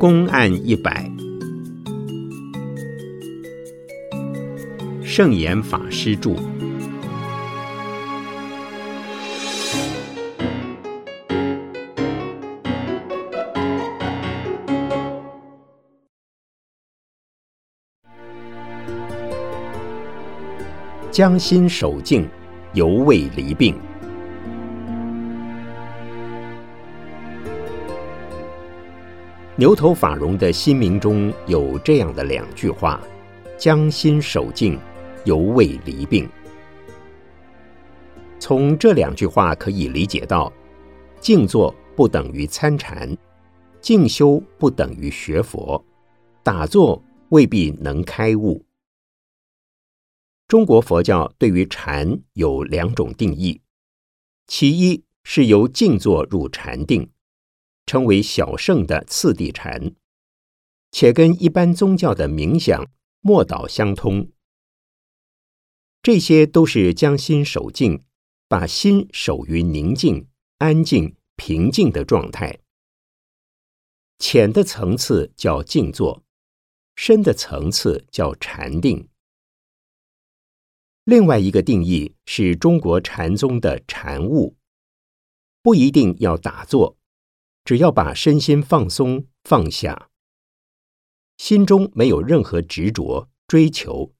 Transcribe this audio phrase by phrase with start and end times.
[0.00, 1.12] 公案一百，
[5.04, 6.34] 圣严法师著。
[21.10, 22.26] 将心守静，
[22.72, 23.78] 犹未离病。
[29.60, 32.98] 牛头法融的心名中有这样的两句话
[33.60, 34.78] ：“将心守静，
[35.26, 36.26] 犹未离病。”
[38.40, 40.50] 从这两句话可以理解到，
[41.20, 43.14] 静坐不等于参禅，
[43.82, 45.84] 静修不等于学佛，
[46.42, 48.64] 打坐未必能开悟。
[50.48, 53.60] 中国佛教对于禅有两种定义，
[54.46, 57.06] 其一是由静坐入禅定。
[57.90, 59.96] 称为小圣的次第禅，
[60.92, 62.88] 且跟一般宗教的冥想、
[63.20, 64.30] 默祷相通。
[66.00, 68.04] 这些都是将心守静，
[68.46, 72.60] 把心守于宁静、安静、平静的状态。
[74.20, 76.22] 浅的层次叫静坐，
[76.94, 79.08] 深的层次叫禅定。
[81.02, 84.54] 另外一个定义是中国禅宗的禅悟，
[85.60, 86.99] 不一定要打坐。
[87.64, 90.10] 只要把身心放松放下，
[91.36, 94.12] 心中没有任何执着追求，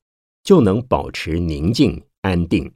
[0.43, 2.73] 就能保持宁静安定。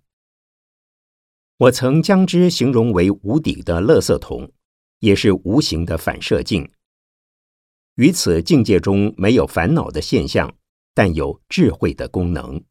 [1.59, 4.51] 我曾将之形容为无底的垃圾桶，
[4.98, 6.70] 也是无形的反射镜。
[7.95, 10.53] 于此境界中没有烦恼的现象，
[10.95, 12.65] 但有智慧的功能。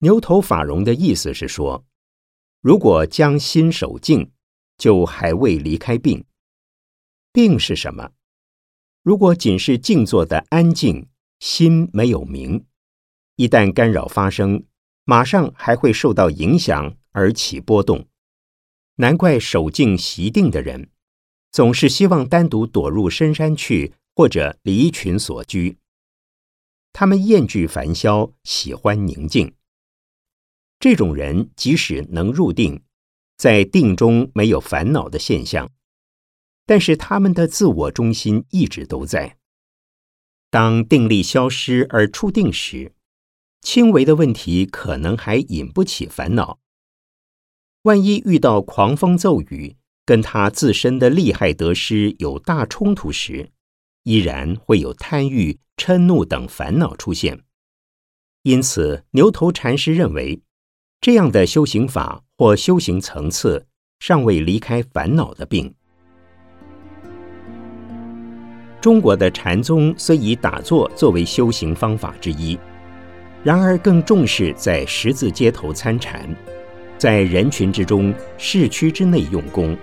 [0.00, 1.86] 牛头法融的意思是说，
[2.60, 4.30] 如果将心守静，
[4.76, 6.22] 就还未离开病。
[7.34, 8.12] 定是什么？
[9.02, 11.08] 如果仅是静坐的安静，
[11.40, 12.64] 心没有明，
[13.34, 14.64] 一旦干扰发生，
[15.02, 18.06] 马上还会受到影响而起波动。
[18.98, 20.90] 难怪守静习定的人，
[21.50, 25.78] 总是希望单独躲入深山去，或者离群所居。
[26.92, 29.52] 他们厌倦烦嚣，喜欢宁静。
[30.78, 32.84] 这种人即使能入定，
[33.36, 35.68] 在定中没有烦恼的现象。
[36.66, 39.36] 但是他们的自我中心一直都在。
[40.50, 42.92] 当定力消失而出定时，
[43.60, 46.60] 轻微的问题可能还引不起烦恼。
[47.82, 49.76] 万一遇到狂风骤雨，
[50.06, 53.50] 跟他自身的利害得失有大冲突时，
[54.04, 57.42] 依然会有贪欲、嗔怒等烦恼出现。
[58.42, 60.40] 因此，牛头禅师认为，
[61.00, 63.66] 这样的修行法或修行层次
[63.98, 65.74] 尚未离开烦恼的病。
[68.84, 72.58] 中国的禅宗虽以打坐作为修行方法之一，
[73.42, 76.28] 然而更重视在十字街头参禅，
[76.98, 79.74] 在人群之中、市区之内用功。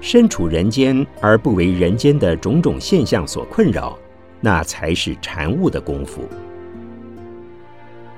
[0.00, 3.96] 身处人间而不为人间的种种现象所困扰，
[4.40, 6.28] 那才是禅悟的功夫。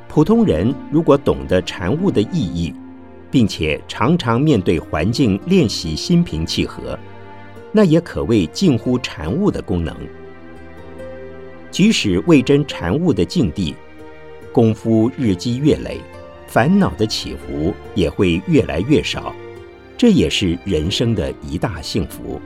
[0.09, 2.75] 普通人如果懂得禅悟的意义，
[3.31, 6.99] 并且常常面对环境练习心平气和。
[7.73, 9.95] 那也可谓近乎禅悟的功能。
[11.71, 13.75] 即使未真禅悟的境地，
[14.53, 16.01] 功夫日积月累，
[16.47, 19.35] 烦恼的起伏也会越来越少，
[19.99, 22.41] 这也是人生的一大幸福。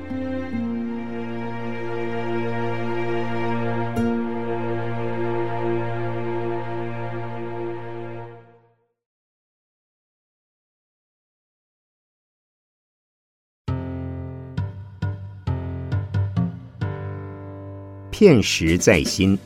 [18.21, 19.39] 片石在心。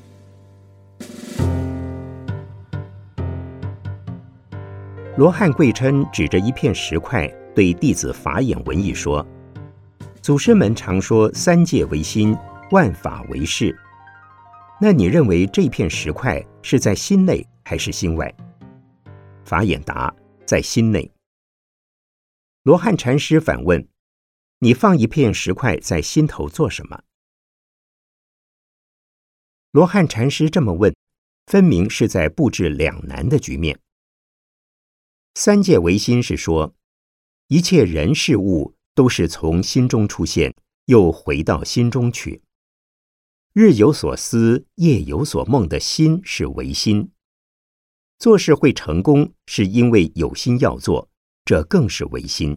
[5.16, 9.24] 罗汉贵琛指着一片石块，对弟子法眼文艺说
[10.20, 12.36] ：“祖师们常说三界为心，
[12.72, 13.78] 万法为事。
[14.80, 18.28] 那你认为这片石块是在心内还是心外？”
[19.46, 20.12] 法眼答
[20.44, 21.08] ：“在心内。”
[22.64, 23.86] 罗汉禅师反问
[24.58, 27.00] ：“你放一片石块在心头做什么？”
[29.74, 30.94] 罗汉禅师这么问，
[31.46, 33.80] 分明是在布置两难的局面。
[35.34, 36.76] 三界唯心是说，
[37.48, 40.54] 一切人事物都是从心中出现，
[40.84, 42.40] 又回到心中去。
[43.52, 47.10] 日有所思，夜有所梦的心是唯心。
[48.20, 51.10] 做事会成功，是因为有心要做，
[51.44, 52.56] 这更是唯心。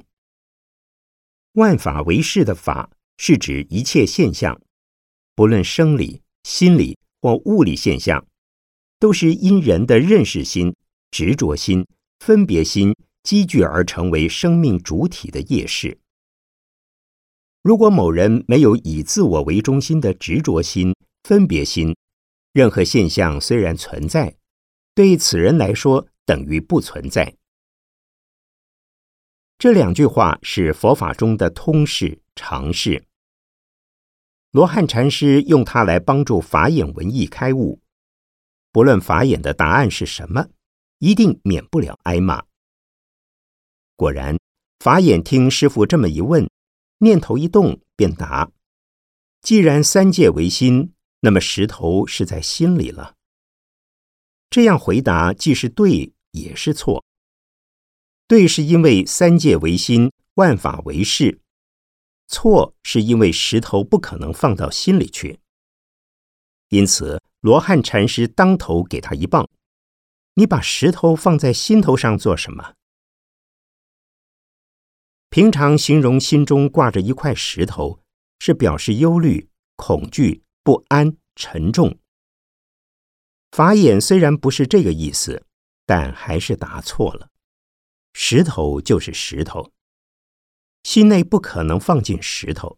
[1.54, 4.62] 万法为事的法，是指一切现象。
[5.34, 8.26] 不论生理、心理或物理现象，
[9.00, 10.76] 都是因人的认识心、
[11.12, 11.86] 执着心、
[12.20, 16.00] 分别心积聚而成为生命主体的业事。
[17.64, 21.96] 如果某人没有以自我为中心的执着心、分别心，
[22.54, 24.38] 任何现象虽然存在，
[24.96, 27.36] 对此人来说等于不存在。
[29.58, 33.07] 这两句话是佛法中的通释常识。
[34.58, 37.80] 罗汉禅师用它来帮助法眼文艺开悟，
[38.72, 40.48] 不论法眼的答案是什么，
[40.98, 42.44] 一定免不了挨骂。
[43.96, 44.36] 果然，
[44.80, 46.50] 法眼听师傅这么一问，
[46.98, 48.50] 念头一动便答：
[49.44, 50.92] 既然三界为心。
[51.20, 53.14] 那么石头是在心里了。
[54.50, 57.06] 这样回答既是对，也是错。
[58.28, 61.38] 对是因为三界为心，万法为事；
[62.28, 65.40] 错是因为石头不可能放到心里去。
[66.70, 69.50] 因此，罗汉禅师当头给他一棒
[70.36, 72.74] ：“你把石头放在心头上做什么？”
[75.30, 78.02] 平常形容心中挂着一块石头，
[78.40, 80.44] 是表示忧虑、恐惧。
[80.68, 81.98] 不安、沉重。
[83.52, 85.46] 法眼虽然不是这个意思，
[85.86, 87.30] 但还是答错了。
[88.12, 89.72] 石头就是石头，
[90.84, 92.78] 心内不可能放进石头。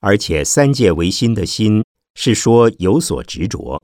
[0.00, 3.82] 而且三界唯心的心是说有所执着，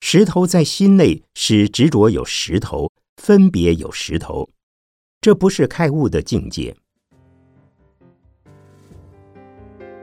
[0.00, 4.50] 石头在心内是执着有石头，分别有石头，
[5.20, 6.76] 这不是开悟的境界。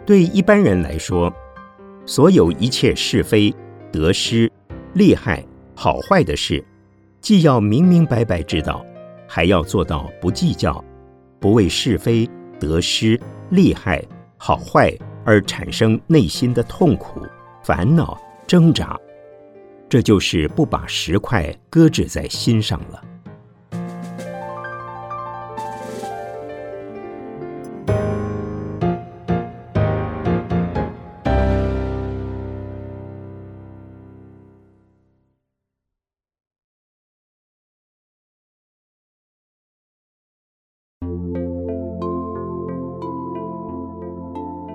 [0.05, 1.31] 对一般人来说。
[2.03, 3.53] 所有一切是非、
[3.91, 4.51] 得失、
[4.95, 5.45] 利害、
[5.75, 6.65] 好坏的事，
[7.21, 8.83] 既要明明白白知道，
[9.27, 10.83] 还要做到不计较，
[11.41, 12.29] 不为是非、
[12.59, 14.01] 得失、利害、
[14.37, 14.95] 好坏
[15.25, 17.19] 而产生内心的痛苦、
[17.63, 18.15] 烦恼、
[18.45, 18.95] 挣扎。
[19.89, 23.03] 这就是不把石块搁置在心上了。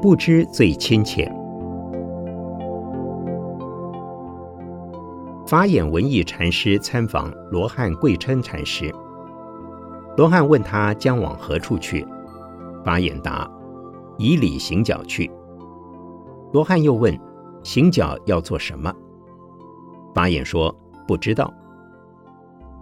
[0.07, 1.29] 不知最亲切。
[5.45, 8.95] 法眼文艺禅师参访罗汉贵琛禅师，
[10.17, 12.07] 罗汉问他将往何处去，
[12.85, 13.51] 法眼答：
[14.17, 15.29] 以礼行脚去。
[16.53, 17.19] 罗汉又问：
[17.65, 18.95] 行脚要做什么？
[20.15, 20.73] 法眼说：
[21.09, 21.53] 不知道。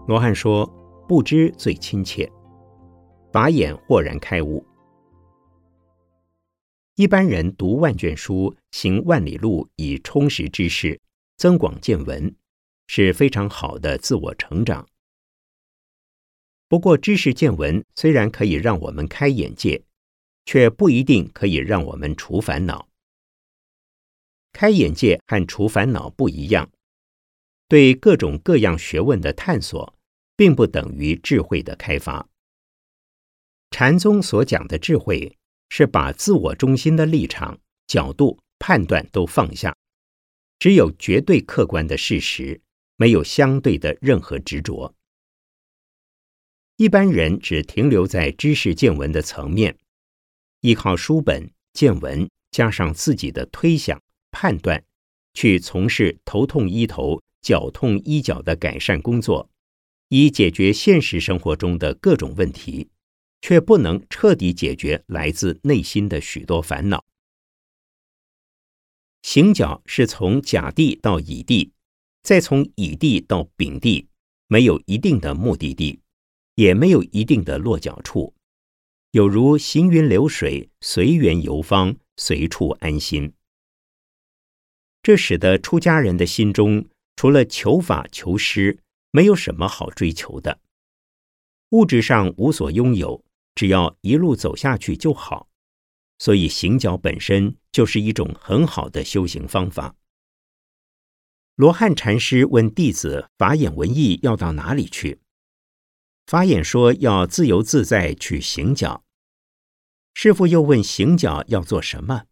[0.06, 0.71] 罗汉说：
[1.09, 2.31] 不知最亲切。
[3.32, 4.62] 法眼豁然开悟。
[6.96, 11.00] 一般人读万卷书，行万里路，以充实知识，
[11.37, 12.32] 增广见闻，
[12.87, 14.88] 是非常好的自我成长。
[16.69, 19.82] 不过，知识见闻虽然可以让我们开眼界，
[20.44, 22.88] 却不一定可以让我们除烦恼。
[24.52, 26.70] 开眼界和除烦恼不一样，
[27.67, 29.99] 对各种各样学问的探索，
[30.37, 32.29] 并不等于智慧的开发。
[33.73, 35.37] 禅宗所讲的智慧。
[35.68, 39.76] 是把自我中心的立场、角度、判断都放下，
[40.59, 42.61] 只有绝对客观的事实，
[42.97, 44.94] 没有相对的任何执着。
[46.76, 49.78] 一般人只停留在知识见闻的层面，
[50.61, 54.85] 依靠书本见闻，加上自己的推想判断，
[55.35, 59.49] 去从事头痛医头、脚痛医脚的改善工作，
[60.09, 62.88] 以解决现实生活中的各种问题。
[63.44, 67.04] 却不能彻底解决来自内心的许多烦恼。
[69.20, 71.74] 行脚是从甲地到乙地，
[72.22, 74.08] 再从乙地到丙地，
[74.46, 76.00] 没有一定的目的地，
[76.54, 78.32] 也没有一定的落脚处，
[79.10, 83.34] 有如行云流水，随缘游方，随处安心。
[85.02, 88.78] 这使得出家人的心中，除了求法求师，
[89.10, 90.60] 没有什么好追求的，
[91.72, 93.22] 物质上无所拥有。
[93.54, 95.49] 只要一路走下去就好，
[96.18, 99.96] 所以行脚本身就是一种很好的修行方法。
[101.54, 105.20] 罗汉禅师问弟子法眼文艺要到哪里去？
[106.26, 109.04] 法眼说要自由自在去行脚。
[110.14, 112.25] 师傅又问行脚要做什么？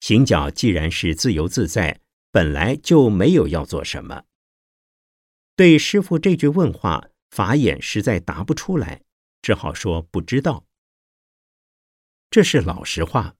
[0.00, 4.24] 行脚既然是自由自在，本来就没有要做什么。
[5.56, 9.02] 对师傅这句问话，法眼实在答不出来。
[9.42, 10.66] 只好说不知道，
[12.30, 13.36] 这是老实话。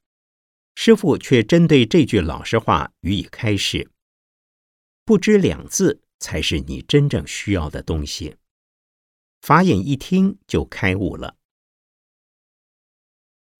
[0.74, 3.90] 师傅却针对这句老实话予以开示
[5.04, 8.36] ：“不知两字才是你真正需要的东西。”
[9.42, 11.36] 法眼一听就开悟了。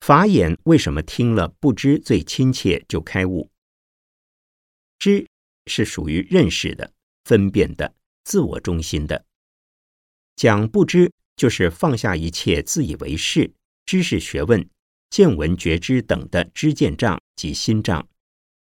[0.01, 3.51] 法眼为什么听了不知最亲切就开悟？
[5.01, 5.29] 知
[5.67, 6.93] 是属于认识的、
[7.25, 9.27] 分辨的、自我中心的。
[10.37, 13.51] 讲不知就是放下一切自以为是、
[13.87, 14.69] 知识学问。
[15.09, 18.07] 见闻觉知等的知见障及心障，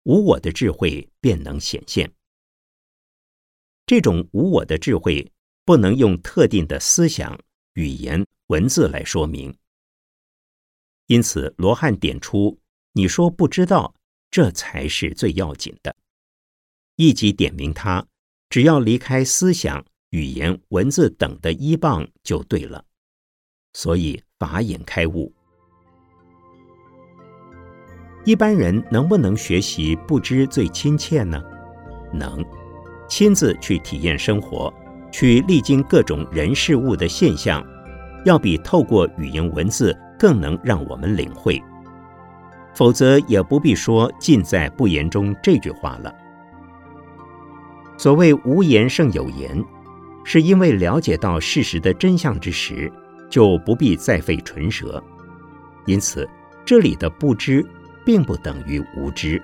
[0.05, 2.13] 无我的智慧便能显现。
[3.85, 5.33] 这种无我的智慧
[5.65, 7.37] 不能用特定的思想、
[7.75, 9.53] 语言、文字来说明。
[11.07, 12.61] 因此，罗汉点出：
[12.93, 13.97] 你说不知道，
[14.31, 15.97] 这才是最要紧的。
[16.95, 18.07] 一即点明他，
[18.49, 22.85] 只要离开思想、语言、文字等的依傍就对了。
[23.73, 25.33] 所以，法眼开悟。
[28.25, 31.43] 一般人能不能学习不知最亲切呢？
[32.13, 32.45] 能，
[33.09, 34.73] 亲自去体验生活，
[35.13, 37.65] 去历经各种人事物的现象，
[38.25, 41.63] 要比透过语言文字更能让我们领会。
[42.75, 46.15] 否则也不必说“尽在不言中”这句话了。
[47.97, 49.65] 所谓“无言胜有言”，
[50.29, 52.93] 是因为了解到事实的真相之时，
[53.31, 55.03] 就不必再费唇舌。
[55.87, 56.29] 因此，
[56.67, 57.65] 这里的不知。
[58.07, 59.43] 并不等于无知。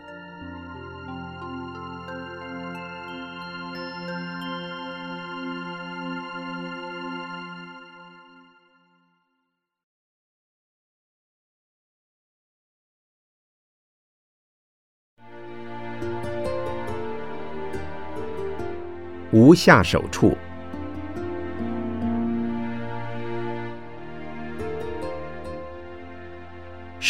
[19.33, 20.37] 无下手处。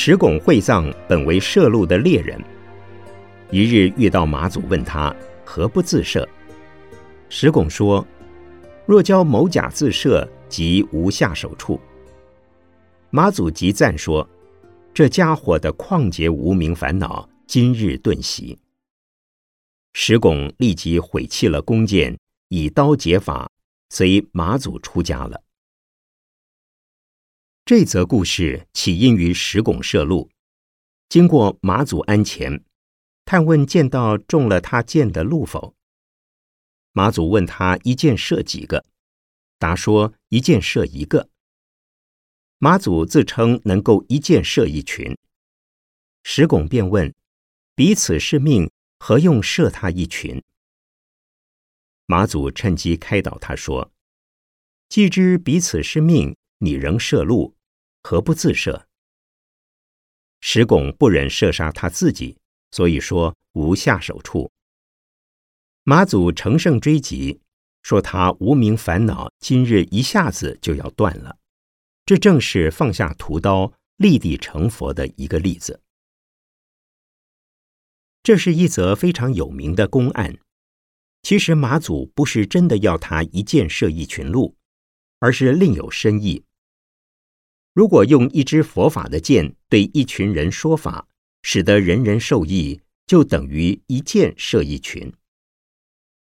[0.05, 2.37] 石拱会藏本为摄路的猎人，
[3.53, 6.29] 一日遇到马祖，问他何不自射。
[7.29, 8.05] 石拱说
[8.85, 11.81] ：“若教某甲自射，即无下手处。”
[13.11, 14.29] 马祖即赞说
[14.93, 18.59] ：“这家伙的旷劫无名烦恼，今日顿息。”
[19.95, 22.19] 石拱立即毁弃了弓箭，
[22.49, 23.49] 以刀解法，
[23.91, 25.41] 随马祖出家了。
[27.65, 30.29] 这则故事起因于石拱射鹿，
[31.09, 32.65] 经过马祖鞍前，
[33.25, 35.77] 探问见到中了他箭的鹿否？
[36.91, 38.85] 马祖问他一箭射几个？
[39.61, 41.29] 答说一箭射一个。
[42.59, 45.17] 马祖自称能够一箭射一群，
[46.25, 47.15] 石拱便问：
[47.77, 50.43] 彼此是命，何用射他一群？
[52.07, 53.93] 马祖趁机开导他说：
[54.89, 56.37] 既知彼此是命。
[56.65, 57.57] 你仍射鹿，
[58.05, 58.87] 何不自射？
[60.41, 62.39] 石拱不忍射杀他自己，
[62.71, 64.49] 所以说无下手处。
[65.83, 67.41] 马祖乘胜追击，
[67.83, 71.37] 说他无名烦恼今日一下子就要断了，
[72.07, 75.83] 这正是放下屠刀立地成佛的一个例子。
[78.23, 80.39] 这是一则非常有名的公案。
[81.25, 84.57] 其实马祖不是真的要他一箭射一群鹿，
[85.19, 86.45] 而是另有深意。
[87.73, 91.09] 如果用一支佛法的剑对一群人说法，
[91.43, 95.13] 使得人人受益，就等于一箭射一群。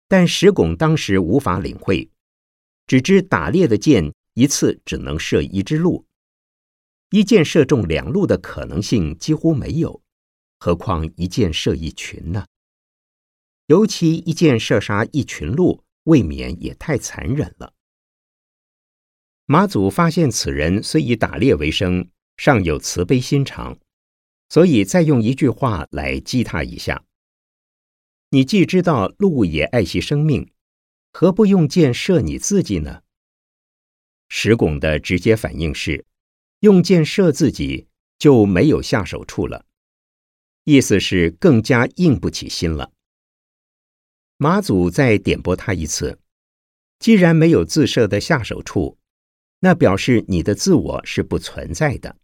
[0.08, 2.10] 但石拱当时无法领会，
[2.86, 6.06] 只知打猎的箭一次只能射一只鹿，
[7.10, 10.02] 一箭射中两鹿的可能性几乎没有，
[10.58, 12.46] 何况一箭射一群呢？
[13.66, 17.74] 尤其一箭射杀一群鹿，未免也太残忍了。
[19.46, 22.08] 马祖发现此人虽以打猎为生，
[22.38, 23.78] 尚有慈悲心肠，
[24.48, 27.04] 所以再用一句话来激他一下：
[28.30, 30.50] 你既知道鹿也爱惜生命，
[31.12, 33.02] 何不用箭射你自己呢？
[34.30, 36.06] 石拱的直接反应是：
[36.60, 39.66] 用箭射自己就没有下手处了，
[40.64, 42.92] 意思是更加硬不起心了。
[44.38, 46.18] 马祖再点拨他一次：
[46.98, 48.96] 既然没有自射的下手处。
[49.64, 52.14] 那表示你的自我是不存在的。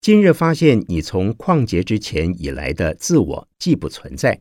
[0.00, 4.40] 今日发现你从旷劫之前以来的自我既不存在，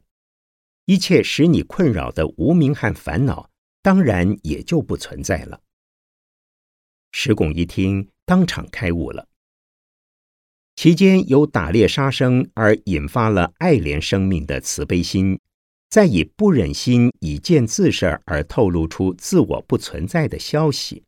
[0.86, 3.50] 一切使你困扰的无名和烦恼，
[3.81, 5.62] 当然也就不存在了。
[7.12, 9.27] 石拱一听，当场开悟了。
[10.75, 15.39] 其间有打猎杀生而引发了爱怜生命的慈悲心，
[15.89, 21.03] 再以不忍心以见自事而透露出自我不存在的消息。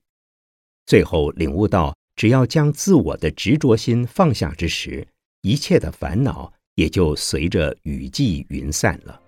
[0.85, 5.07] 最后领悟到，只要将自我的执着心放下之时，
[5.41, 9.19] 一切的烦恼也就随着雨季云散了。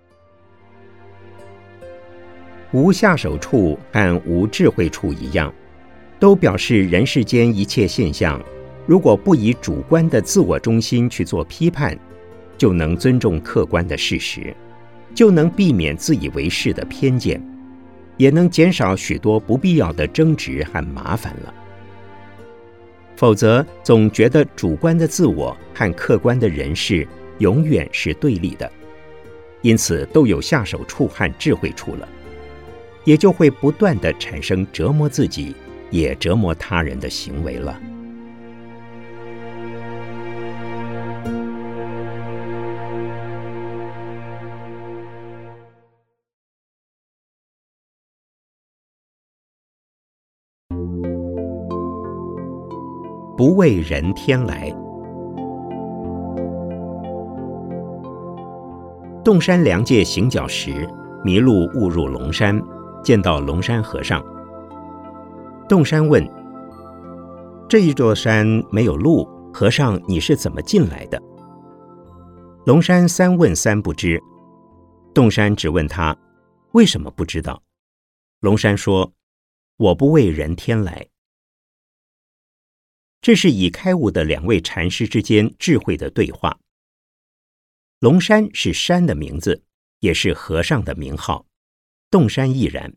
[2.72, 5.54] 无下手处和无智慧处一样，
[6.20, 8.42] 都表示人世间一切现象，
[8.88, 11.98] 如果不以主观的自我中心去做批判，
[12.58, 14.56] 就能尊重客观的事实，
[15.14, 17.40] 就能避免自以为是的偏见，
[18.17, 21.53] 也能减少许多不必要的争执和麻烦了。
[23.15, 27.08] 否则，总觉得主观的自我和客观的人事
[27.39, 28.70] 永远是对立的，
[29.62, 32.08] 因此都有下手处和智慧处了。
[33.05, 35.53] 也就会不断的产生折磨自己，
[35.91, 37.79] 也折磨他人的行为了。
[53.56, 54.70] 为人天来，
[59.24, 60.88] 洞山良界行脚时
[61.24, 62.62] 迷路误入龙山。
[63.04, 64.24] 见到龙山和尚，
[65.68, 66.26] 洞山问
[67.68, 71.22] ：“这一座山没有路，和尚你是怎么进来的？”
[72.66, 74.24] 龙山三问三不知，
[75.14, 76.16] 洞山只问他
[76.72, 77.62] ：“为什么不知道？”
[78.40, 79.12] 龙山说
[79.76, 81.06] ：“我不为人天来。”
[83.24, 86.60] 这是已开悟的两位禅师之间智慧的对话。
[88.00, 89.63] 龙山是山的名字，
[90.01, 91.46] 也是和尚的名号。
[92.12, 92.94] 洞山亦然。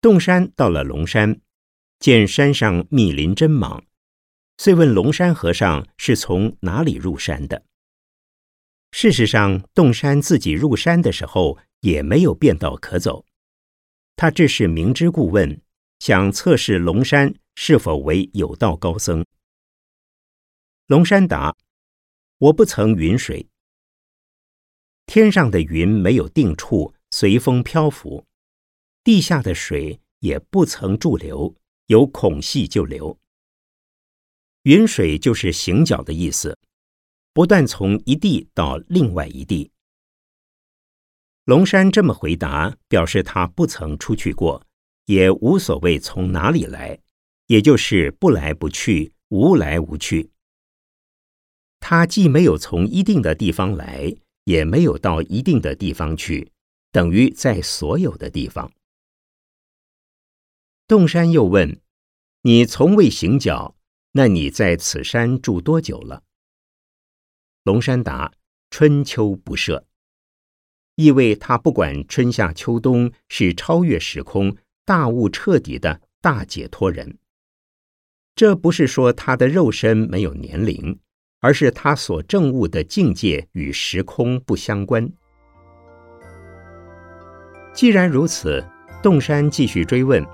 [0.00, 1.40] 洞山到了龙山，
[2.00, 3.84] 见山上密林真莽，
[4.58, 7.64] 遂问龙山和尚是从哪里入山的。
[8.90, 13.24] 事实上，洞山自己入山的时候也没有便道可走，
[14.16, 15.62] 他这是明知故问，
[16.00, 19.24] 想测试龙山是否为有道高僧。
[20.86, 21.56] 龙山答
[22.38, 23.48] ：“我不曾云水，
[25.06, 28.24] 天上的云没有定处。”随风漂浮，
[29.02, 31.52] 地下的水也不曾驻留，
[31.86, 33.18] 有孔隙就流。
[34.62, 36.56] 云水就是行脚的意思，
[37.32, 39.72] 不断从一地到另外一地。
[41.46, 44.64] 龙山这么回答，表示他不曾出去过，
[45.10, 46.96] 也无所谓从哪里来，
[47.46, 50.30] 也就是不来不去，无来无去。
[51.80, 56.52] 他既没有从一定的地方来，也没有到一定的地方去。
[56.92, 58.70] 等于在所有的地方。
[60.86, 61.80] 洞山又问
[62.42, 63.76] ：“你从未行脚，
[64.12, 66.22] 那你在此山住多久了？”
[67.64, 68.32] 龙山答
[68.70, 69.88] ：“春秋不设。”
[70.94, 77.18] 意味他不管春夏秋冬，是超越时空、大悟彻底的大解脱人。
[78.34, 80.98] 这不是说他的肉身没有年龄，
[81.40, 85.10] 而是他所证悟的境界与时空不相关。
[87.72, 88.64] 既然如此，
[89.02, 90.26] 洞山继续追问，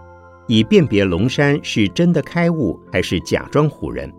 [0.46, 4.12] 以辨别龙山是真的开悟还是假装唬人。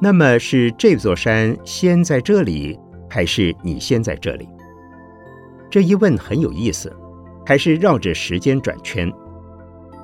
[0.00, 2.78] 那么是这座山先在这里，
[3.10, 4.48] 还是你先在这里？
[5.70, 6.94] 这一问很有意思，
[7.48, 9.10] 还是绕着时间转圈。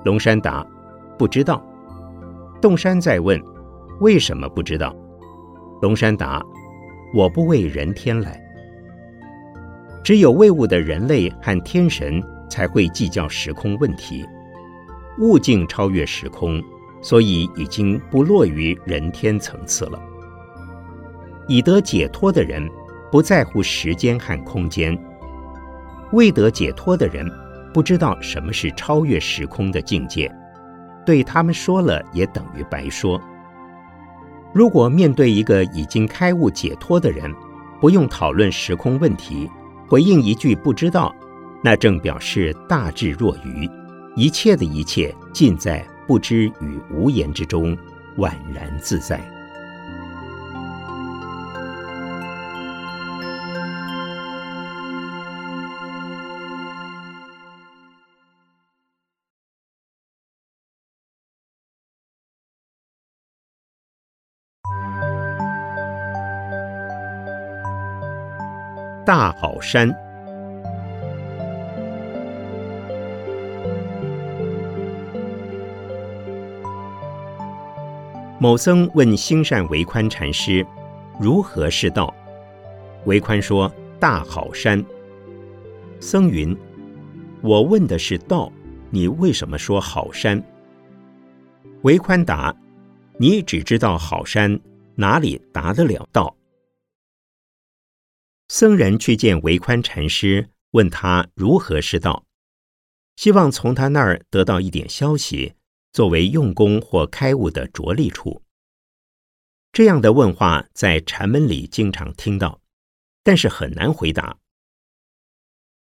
[0.03, 0.67] 龙山答：
[1.19, 1.63] 不知道。
[2.59, 3.39] 洞山再问：
[4.01, 4.97] 为什么不知道？
[5.83, 6.43] 龙山答：
[7.13, 8.43] 我不为人天来。
[10.03, 14.25] 只有为物的人类和天神才会计较时空问题，
[15.19, 16.63] 物境超越时空，
[17.03, 20.01] 所以已经不落于人天层次了。
[21.47, 22.67] 已得解脱的人
[23.13, 24.99] 不在乎时间和空间，
[26.15, 27.29] 未得解脱的人
[27.73, 30.33] 不知道什么是超越时空的境界，
[31.05, 33.21] 对他们说了也等于白说。
[34.53, 37.35] 如果面对一个已经开悟解脱的人，
[37.81, 39.51] 不用讨论时空问题。
[39.89, 41.15] 回应一句不知道，
[41.63, 43.69] 那正表示大智若愚，
[44.15, 47.77] 一切的一切尽在不知与无言之中，
[48.19, 49.34] 宛然自在。
[69.07, 69.95] 大好山。
[78.39, 80.67] 某僧问兴善为宽禅师
[81.21, 82.13] ：“如何是道？”
[83.05, 84.83] 为宽说：“大好山。”
[86.01, 86.57] 僧云
[87.43, 88.51] ：“我问的是道，
[88.89, 90.43] 你为什么说好山？”
[91.83, 92.55] 为宽答
[93.21, 94.59] ：“你只知道好山，
[94.95, 96.35] 哪里达得了道？”
[98.57, 102.25] 僧人去见维宽禅师，问他如何是道，
[103.17, 105.55] 希望从他那儿得到一点消息，
[105.93, 108.45] 作为用功或开悟的着力处。
[109.73, 112.61] 这样的问话在禅门里经常听到，
[113.25, 114.39] 但是很难回答。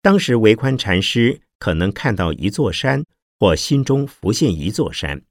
[0.02, 3.06] 当时维宽禅师可能看到一座山，
[3.38, 5.24] 或心中浮现一座山，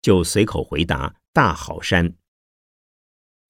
[0.00, 2.14] 就随口回答“大好山”。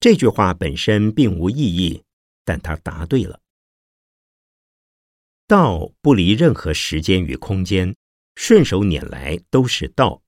[0.01, 2.03] 这句话本身并无意义。
[2.47, 3.41] 但他答对了。
[5.47, 7.93] 道不离任何时间与空间，
[8.35, 10.23] 顺手拈来都是道。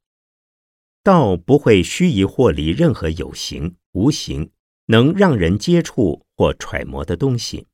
[1.01, 4.51] 道不会虚疑或离任何有形、无形
[4.88, 7.67] 能让人接触或揣摩的东西，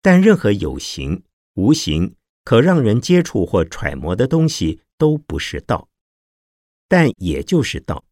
[0.00, 1.24] 但任何有形、
[1.54, 5.88] 无形可让人接触或揣摩的东西都不是道，
[6.86, 8.04] 但也就是道。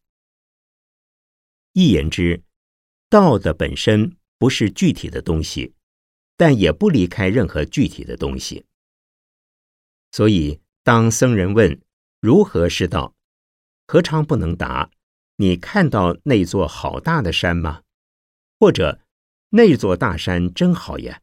[1.74, 2.42] 一言之，
[3.08, 4.16] 道的本身。
[4.38, 5.74] 不是具体的东西，
[6.36, 8.66] 但也不离开任何具体的东西。
[10.10, 11.80] 所以，当僧人问
[12.20, 13.14] 如何是道，
[13.86, 14.90] 何尝不能答：
[15.36, 17.82] 你看到那座好大的山吗？
[18.58, 19.00] 或者
[19.50, 21.20] 那座大山真好呀？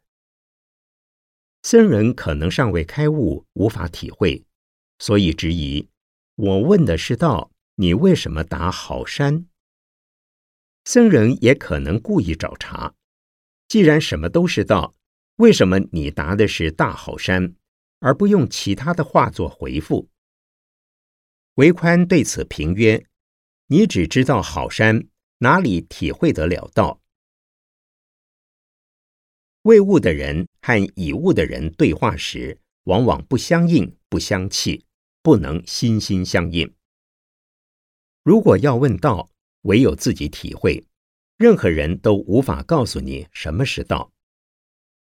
[1.63, 4.45] 僧人可能尚未开悟，无法体会，
[4.99, 5.89] 所以质疑：
[6.35, 9.47] 我问的是道，你为什么答好山？
[10.85, 12.95] 僧人也可能故意找茬。
[13.71, 14.93] 既然什么都是道，
[15.37, 17.55] 为什么你答的是大好山，
[17.99, 20.09] 而不用其他的话做回复？
[21.53, 23.05] 维宽对此评曰
[23.67, 25.07] ：“你只知道好山，
[25.37, 26.99] 哪里体会得了道？
[29.61, 34.83] 未悟的人和已悟的人对话时，往往不相应、不相契，
[35.21, 36.69] 不能心心相印。
[38.21, 39.29] 如果要问道，
[39.61, 40.85] 唯有自己体会。”
[41.41, 44.11] 任何人都无法告诉你什么是道，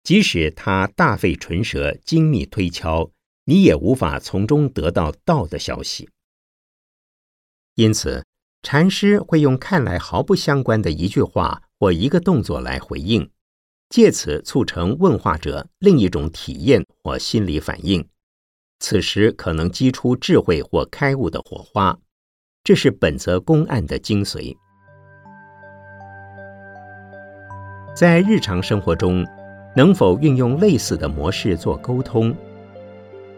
[0.04, 3.10] 即使他大费唇舌、精密推敲，
[3.45, 6.10] 你也无法从中得到道的消息。
[7.76, 8.26] 因此，
[8.63, 13.32] 禅师会用看来毫不相关的一句话或一个动作来回应，
[13.88, 18.06] 借此促成问话者另一种体验或心理反应，
[18.80, 21.98] 此时可能激出智慧或开悟的火花。
[22.62, 24.58] 这是本则公案的精髓。
[27.96, 29.26] 在日常生活中，
[29.74, 32.36] 能否运用类似的模式做沟通？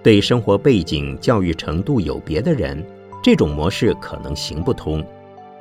[0.01, 2.83] 对生活背景、教育程度有别的人，
[3.21, 5.05] 这种模式可能行不通。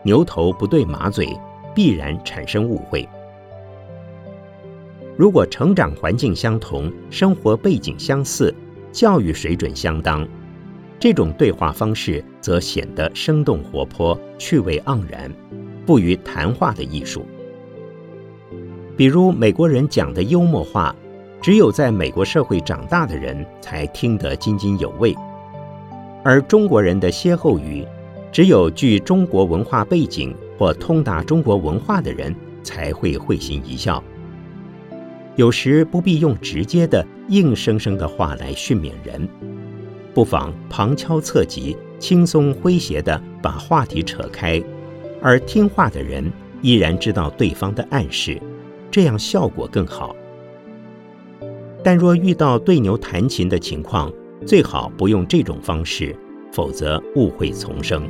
[0.02, 1.28] 牛头不对马嘴，
[1.74, 3.06] 必然产生误会。
[5.14, 8.54] 如果成长环境相同、生活背景相似、
[8.92, 10.26] 教育水准相当，
[10.98, 15.30] 这种对话方式则显得生动活泼、趣味盎然，
[15.84, 17.26] 不于谈话的艺术。
[18.96, 20.94] 比如美国人讲的幽默话，
[21.42, 25.14] 只有在美国社会长大的人才听得津津有味；
[26.24, 27.86] 而中国人的歇后语，
[28.32, 34.02] 只有具中国文化背景或通达中国文化的人才会会心一笑。
[35.34, 39.28] 有时不必用直接的硬生生的话来训勉人，
[40.14, 44.62] 不妨旁敲侧击、轻松诙谐地把话题扯开，
[45.20, 46.32] 而听话的人
[46.62, 48.40] 依然知道对方的暗示。
[48.90, 50.14] 这样效果更好，
[51.84, 54.12] 但若遇到对牛弹琴的情况，
[54.46, 56.16] 最好不用这种方式，
[56.52, 58.08] 否则误会丛生。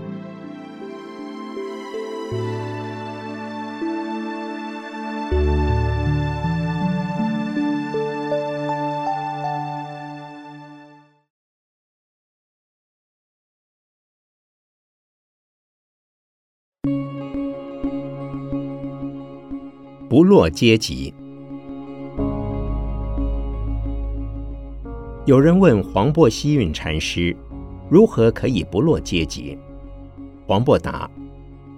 [20.27, 21.15] 落阶级。
[25.25, 27.35] 有人问黄檗希运禅师
[27.89, 29.57] ：“如何可以不落阶级？”
[30.45, 31.09] 黄檗答：“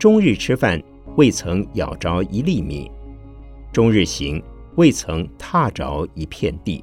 [0.00, 0.82] 终日吃饭，
[1.16, 2.90] 未曾咬着一粒米；
[3.70, 4.42] 终日行，
[4.76, 6.82] 未曾踏着一片地。”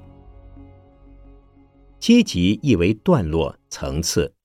[2.00, 4.36] 阶级意为段落、层次，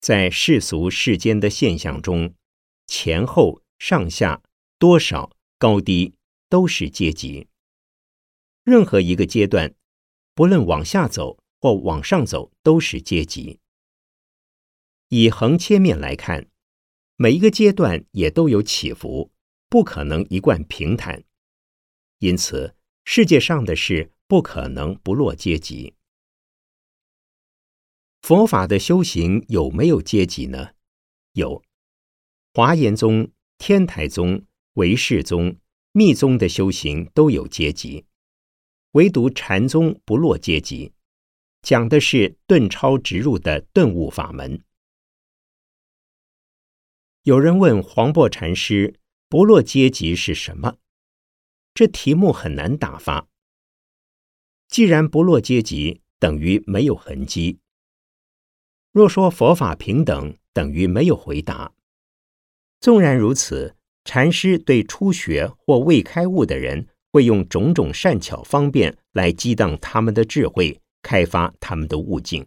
[0.00, 2.34] 在世俗世间的现象中，
[2.86, 4.42] 前后、上下、
[4.78, 6.12] 多少、高低。
[6.54, 7.48] 都是阶级。
[8.62, 9.74] 任何一个阶段，
[10.36, 13.58] 不论往下走或往上走，都是阶级。
[15.08, 16.48] 以横切面来看，
[17.16, 19.32] 每一个阶段也都有起伏，
[19.68, 21.24] 不可能一贯平坦。
[22.18, 25.94] 因此，世界上的事不可能不落阶级。
[28.22, 30.74] 佛法的修行有没有阶级呢？
[31.32, 31.64] 有，
[32.52, 35.56] 华严宗、天台宗、唯识宗。
[35.96, 38.04] 密宗的修行都有阶级，
[38.94, 40.92] 唯独禅宗不落阶级，
[41.62, 44.60] 讲的是顿超直入的顿悟法门。
[47.22, 48.98] 有人问黄檗禅师
[49.30, 50.78] ：“不落阶级是什么？”
[51.72, 53.28] 这题目很难打发。
[54.66, 57.60] 既然不落阶级等于没有痕迹，
[58.90, 61.72] 若说佛法平等等于没有回答。
[62.80, 66.86] 纵然如此，禅师对初学或未开悟的人。
[67.14, 72.44] 会用种种善巧方便来激荡他们的智慧，开发他们的悟境。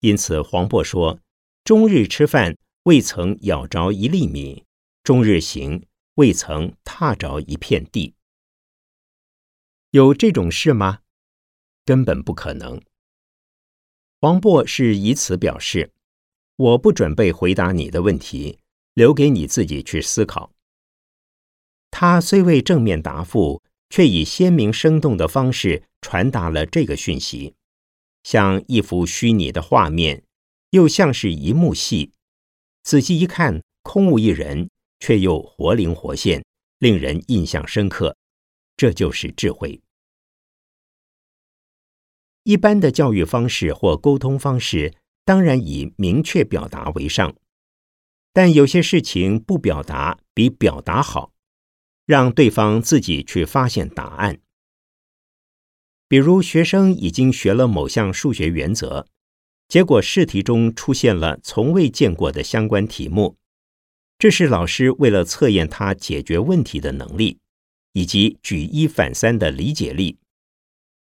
[0.00, 1.20] 因此，黄渤说
[1.62, 4.64] ：“终日吃饭未曾咬着一粒米，
[5.04, 8.14] 终日行未曾踏着一片地。”
[9.92, 11.00] 有这种事吗？
[11.84, 12.80] 根本不可能。
[14.18, 15.92] 黄渤是以此表示
[16.56, 18.60] ：“我不准备回答你的问题，
[19.00, 20.52] 留给你自己去思考。”
[21.90, 27.54] 他虽未正面答复，却以鲜明生动的方式传达了这个讯息，
[28.22, 30.22] 像一幅虚拟的画面，
[30.70, 32.12] 又像是一幕戏。
[32.82, 36.44] 仔细一看，空无一人，却又活灵活现，
[36.78, 38.14] 令人印象深刻。
[38.76, 39.80] 这就是智慧。
[42.44, 47.34] 一般的教育方式或沟通方式，当然以明确表达为上，
[48.32, 51.32] 但有些事情不表达比表达好。
[52.06, 54.40] 让对方自己去发现答案。
[56.08, 59.06] 比如，学生已经学了某项数学原则，
[59.68, 63.36] 结果试题中出现了从未见过的相关题目，
[64.18, 67.38] 这是老师为了测验他解决问题的能力
[67.92, 70.18] 以及举一反三的理解力，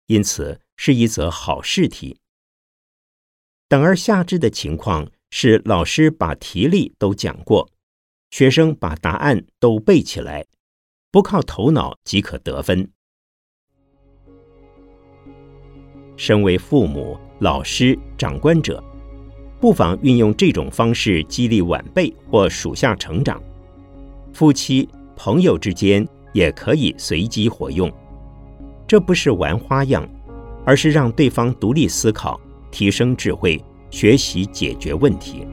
[0.06, 2.18] 因此是一则好试题。
[3.68, 7.68] 等而下之的情况是，老师把题例都讲过，
[8.30, 10.46] 学生把答案都背起来。
[11.12, 12.88] 不靠头脑即可得分。
[16.16, 18.82] 身为父母、老师、长官者，
[19.60, 23.42] 不妨运用这种方式激励晚辈或属下成长。
[24.32, 27.90] 夫妻、朋友之间也可以随机活用。
[28.86, 30.08] 这不是玩花样，
[30.64, 32.40] 而是让对方独立思考、
[32.70, 33.60] 提升智慧、
[33.90, 35.46] 学习解决问题。